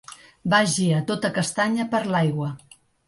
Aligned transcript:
Vagi 0.53 0.87
a 0.99 1.01
tota 1.11 1.31
castanya 1.37 1.89
per 1.93 2.03
l'aigua. 2.17 2.49